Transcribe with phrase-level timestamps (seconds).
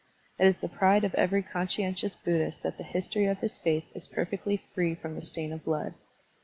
[0.39, 4.07] It is the pride of every conscientious Buddhist that the history of his faith is
[4.07, 5.93] perfectly free from the stain of blood.